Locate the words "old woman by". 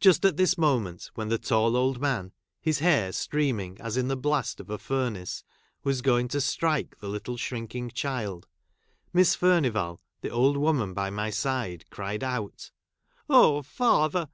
10.30-11.08